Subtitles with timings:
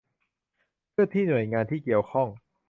[0.91, 2.27] เพื่อที่หน่วยงานที่เกี่ยวข้อง